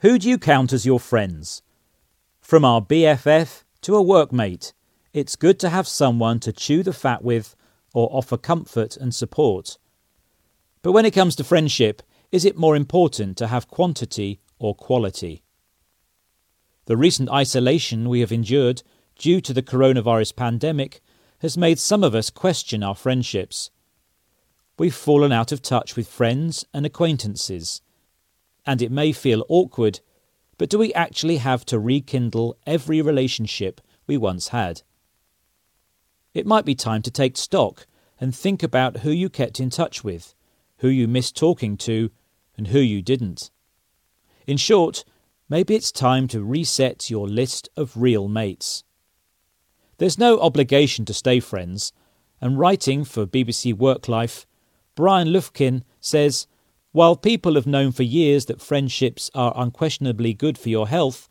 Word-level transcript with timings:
Who 0.00 0.16
do 0.16 0.28
you 0.28 0.38
count 0.38 0.72
as 0.72 0.86
your 0.86 1.00
friends? 1.00 1.60
From 2.40 2.64
our 2.64 2.80
BFF 2.80 3.64
to 3.80 3.96
a 3.96 4.04
workmate, 4.04 4.72
it's 5.12 5.34
good 5.34 5.58
to 5.58 5.70
have 5.70 5.88
someone 5.88 6.38
to 6.40 6.52
chew 6.52 6.84
the 6.84 6.92
fat 6.92 7.24
with 7.24 7.56
or 7.92 8.08
offer 8.12 8.36
comfort 8.36 8.96
and 8.96 9.12
support. 9.12 9.76
But 10.82 10.92
when 10.92 11.04
it 11.04 11.14
comes 11.14 11.34
to 11.34 11.42
friendship, 11.42 12.02
is 12.30 12.44
it 12.44 12.56
more 12.56 12.76
important 12.76 13.36
to 13.38 13.48
have 13.48 13.66
quantity 13.66 14.38
or 14.60 14.72
quality? 14.72 15.42
The 16.84 16.96
recent 16.96 17.28
isolation 17.28 18.08
we 18.08 18.20
have 18.20 18.30
endured 18.30 18.84
due 19.18 19.40
to 19.40 19.52
the 19.52 19.64
coronavirus 19.64 20.36
pandemic 20.36 21.00
has 21.40 21.58
made 21.58 21.80
some 21.80 22.04
of 22.04 22.14
us 22.14 22.30
question 22.30 22.84
our 22.84 22.94
friendships. 22.94 23.72
We've 24.78 24.94
fallen 24.94 25.32
out 25.32 25.50
of 25.50 25.60
touch 25.60 25.96
with 25.96 26.06
friends 26.06 26.64
and 26.72 26.86
acquaintances, 26.86 27.82
and 28.68 28.82
it 28.82 28.92
may 28.92 29.12
feel 29.12 29.46
awkward, 29.48 30.00
but 30.58 30.68
do 30.68 30.78
we 30.78 30.92
actually 30.92 31.38
have 31.38 31.64
to 31.64 31.78
rekindle 31.78 32.54
every 32.66 33.00
relationship 33.00 33.80
we 34.06 34.18
once 34.18 34.48
had? 34.48 34.82
It 36.34 36.46
might 36.46 36.66
be 36.66 36.74
time 36.74 37.00
to 37.02 37.10
take 37.10 37.38
stock 37.38 37.86
and 38.20 38.36
think 38.36 38.62
about 38.62 38.98
who 38.98 39.10
you 39.10 39.30
kept 39.30 39.58
in 39.58 39.70
touch 39.70 40.04
with, 40.04 40.34
who 40.80 40.88
you 40.88 41.08
missed 41.08 41.34
talking 41.34 41.78
to, 41.78 42.10
and 42.58 42.66
who 42.66 42.78
you 42.78 43.00
didn't. 43.00 43.50
In 44.46 44.58
short, 44.58 45.02
maybe 45.48 45.74
it's 45.74 45.90
time 45.90 46.28
to 46.28 46.44
reset 46.44 47.08
your 47.08 47.26
list 47.26 47.70
of 47.74 47.96
real 47.96 48.28
mates. 48.28 48.84
There's 49.96 50.18
no 50.18 50.38
obligation 50.40 51.06
to 51.06 51.14
stay 51.14 51.40
friends, 51.40 51.94
and 52.38 52.58
writing 52.58 53.06
for 53.06 53.26
BBC 53.26 53.72
Worklife, 53.72 54.44
Bryan 54.94 55.28
Lufkin 55.28 55.84
says 56.00 56.46
While 56.92 57.16
people 57.16 57.54
have 57.54 57.66
known 57.66 57.92
for 57.92 58.02
years 58.02 58.46
that 58.46 58.62
friendships 58.62 59.30
are 59.34 59.52
unquestionably 59.54 60.32
good 60.32 60.56
for 60.56 60.70
your 60.70 60.88
health, 60.88 61.28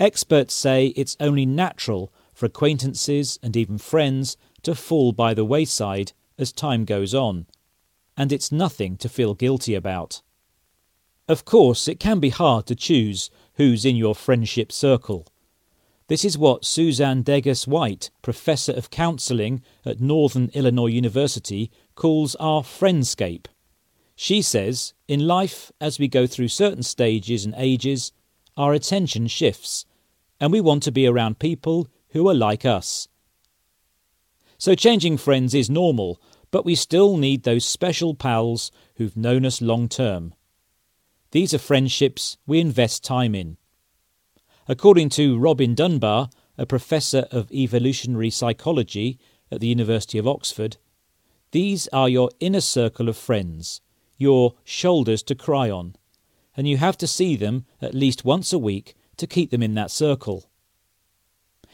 experts 0.00 0.52
say 0.52 0.88
it's 0.88 1.16
only 1.20 1.46
natural 1.46 2.12
for 2.34 2.46
acquaintances 2.46 3.38
and 3.42 3.56
even 3.56 3.78
friends 3.78 4.36
to 4.62 4.74
fall 4.74 5.12
by 5.12 5.32
the 5.32 5.44
wayside 5.44 6.12
as 6.38 6.52
time 6.52 6.84
goes 6.84 7.14
on, 7.14 7.46
and 8.16 8.32
it's 8.32 8.50
nothing 8.50 8.96
to 8.96 9.08
feel 9.08 9.34
guilty 9.34 9.74
about. 9.74 10.22
Of 11.28 11.44
course, 11.44 11.86
it 11.86 12.00
can 12.00 12.18
be 12.18 12.30
hard 12.30 12.66
to 12.66 12.74
choose 12.74 13.30
who's 13.54 13.84
in 13.84 13.96
your 13.96 14.14
friendship 14.14 14.72
circle. 14.72 15.26
This 16.08 16.24
is 16.24 16.36
what 16.36 16.64
Suzanne 16.64 17.24
Degges-White, 17.24 18.10
Professor 18.22 18.72
of 18.72 18.90
Counselling 18.90 19.62
at 19.84 20.00
Northern 20.00 20.50
Illinois 20.52 20.86
University, 20.86 21.70
calls 21.94 22.34
our 22.36 22.62
friendscape. 22.62 23.46
She 24.16 24.40
says, 24.40 24.94
in 25.06 25.26
life, 25.26 25.70
as 25.78 25.98
we 25.98 26.08
go 26.08 26.26
through 26.26 26.48
certain 26.48 26.82
stages 26.82 27.44
and 27.44 27.54
ages, 27.56 28.12
our 28.56 28.72
attention 28.72 29.26
shifts, 29.26 29.84
and 30.40 30.50
we 30.50 30.60
want 30.60 30.82
to 30.84 30.92
be 30.92 31.06
around 31.06 31.38
people 31.38 31.88
who 32.08 32.26
are 32.28 32.34
like 32.34 32.64
us. 32.64 33.08
So 34.56 34.74
changing 34.74 35.18
friends 35.18 35.54
is 35.54 35.68
normal, 35.68 36.18
but 36.50 36.64
we 36.64 36.74
still 36.74 37.18
need 37.18 37.42
those 37.42 37.66
special 37.66 38.14
pals 38.14 38.70
who've 38.94 39.16
known 39.16 39.44
us 39.44 39.60
long 39.60 39.86
term. 39.86 40.34
These 41.32 41.52
are 41.52 41.58
friendships 41.58 42.38
we 42.46 42.58
invest 42.58 43.04
time 43.04 43.34
in. 43.34 43.58
According 44.66 45.10
to 45.10 45.38
Robin 45.38 45.74
Dunbar, 45.74 46.30
a 46.56 46.64
professor 46.64 47.26
of 47.30 47.52
evolutionary 47.52 48.30
psychology 48.30 49.18
at 49.52 49.60
the 49.60 49.66
University 49.66 50.16
of 50.16 50.26
Oxford, 50.26 50.78
these 51.50 51.86
are 51.88 52.08
your 52.08 52.30
inner 52.40 52.62
circle 52.62 53.10
of 53.10 53.16
friends, 53.18 53.82
your 54.16 54.54
shoulders 54.64 55.22
to 55.24 55.34
cry 55.34 55.70
on, 55.70 55.96
and 56.56 56.68
you 56.68 56.76
have 56.78 56.96
to 56.98 57.06
see 57.06 57.36
them 57.36 57.66
at 57.80 57.94
least 57.94 58.24
once 58.24 58.52
a 58.52 58.58
week 58.58 58.94
to 59.16 59.26
keep 59.26 59.50
them 59.50 59.62
in 59.62 59.74
that 59.74 59.90
circle. 59.90 60.50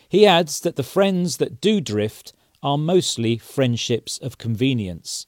He 0.09 0.27
adds 0.27 0.61
that 0.61 0.77
the 0.77 0.83
friends 0.83 1.39
that 1.39 1.61
do 1.61 1.81
drift 1.81 2.33
are 2.63 2.79
mostly 2.79 3.39
friendships 3.39 4.19
of 4.19 4.39
convenience. 4.39 5.27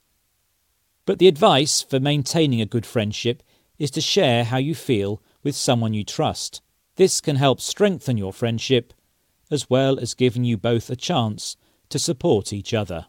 But 1.06 1.18
the 1.18 1.28
advice 1.28 1.82
for 1.82 2.00
maintaining 2.00 2.60
a 2.60 2.66
good 2.66 2.86
friendship 2.86 3.42
is 3.78 3.90
to 3.92 4.00
share 4.00 4.44
how 4.44 4.58
you 4.58 4.74
feel 4.74 5.22
with 5.42 5.56
someone 5.56 5.94
you 5.94 6.04
trust. 6.04 6.62
This 6.96 7.20
can 7.20 7.36
help 7.36 7.60
strengthen 7.60 8.16
your 8.16 8.32
friendship, 8.32 8.92
as 9.50 9.68
well 9.68 9.98
as 9.98 10.14
giving 10.14 10.44
you 10.44 10.56
both 10.56 10.90
a 10.90 10.96
chance 10.96 11.56
to 11.88 11.98
support 11.98 12.52
each 12.52 12.72
other. 12.72 13.06